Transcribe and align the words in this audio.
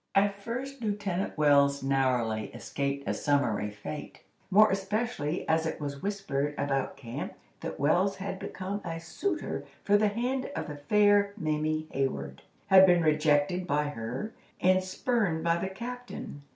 At 0.15 0.41
first 0.41 0.81
Lieutenant 0.81 1.37
Wells 1.37 1.83
narrowly 1.83 2.45
escaped 2.55 3.07
a 3.07 3.13
summary 3.13 3.69
fate, 3.69 4.23
more 4.49 4.71
especially 4.71 5.47
as 5.47 5.67
it 5.67 5.79
was 5.79 6.01
whispered 6.01 6.55
about 6.57 6.97
camp 6.97 7.35
that 7.59 7.79
Wells 7.79 8.15
had 8.15 8.39
become 8.39 8.81
a 8.83 8.99
suitor 8.99 9.63
for 9.83 9.97
the 9.97 10.07
hand 10.07 10.49
of 10.55 10.65
the 10.69 10.77
fair 10.77 11.33
Mamie 11.37 11.87
Hayward, 11.91 12.41
had 12.65 12.87
been 12.87 13.03
rejected 13.03 13.67
by 13.67 13.89
her, 13.89 14.33
and 14.59 14.83
spurned 14.83 15.43
by 15.43 15.57
the 15.57 15.69
captain. 15.69 16.41